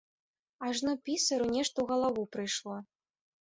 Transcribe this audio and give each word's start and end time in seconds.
Ажно 0.67 0.93
пісару 1.09 1.45
нешта 1.57 1.75
ў 1.81 1.85
галаву 1.93 2.23
прыйшло. 2.37 2.81